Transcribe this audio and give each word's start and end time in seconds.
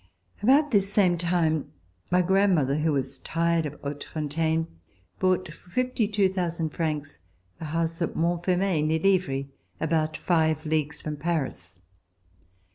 About 0.41 0.71
this 0.71 0.91
same 0.91 1.15
time 1.15 1.71
my 2.09 2.23
grandmother, 2.23 2.79
who 2.79 2.91
was 2.91 3.19
tired 3.19 3.67
of 3.67 3.79
Hautefontaine, 3.81 4.65
bought, 5.19 5.47
for 5.49 5.69
52,000 5.69 6.69
francs, 6.71 7.19
a 7.59 7.65
house 7.65 8.01
at 8.01 8.15
Montfermeil, 8.15 8.83
near 8.83 8.97
Livry, 8.97 9.51
about 9.79 10.17
five 10.17 10.65
leagues 10.65 11.03
from 11.03 11.17
Paris. 11.17 11.81